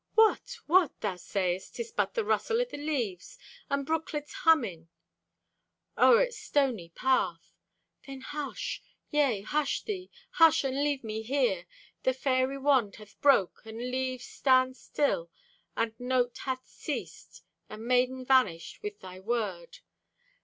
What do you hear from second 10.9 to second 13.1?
me here! The fairy wand